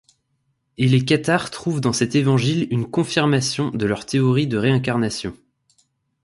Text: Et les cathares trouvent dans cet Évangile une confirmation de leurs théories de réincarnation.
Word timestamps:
Et 0.79 0.87
les 0.87 1.05
cathares 1.05 1.51
trouvent 1.51 1.79
dans 1.79 1.93
cet 1.93 2.15
Évangile 2.15 2.67
une 2.71 2.89
confirmation 2.89 3.69
de 3.69 3.85
leurs 3.85 4.07
théories 4.07 4.47
de 4.47 4.57
réincarnation. 4.57 5.37